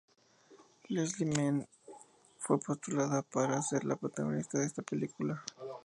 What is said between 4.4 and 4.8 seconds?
de